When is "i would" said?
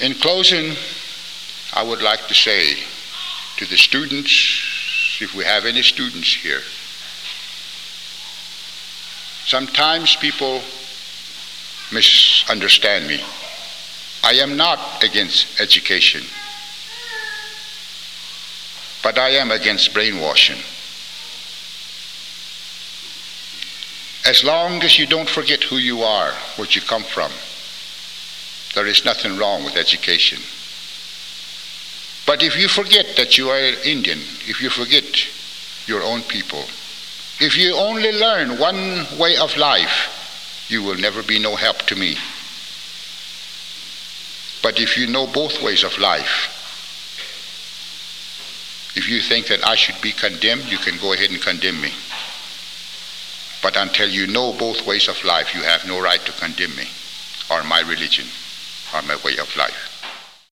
1.72-2.02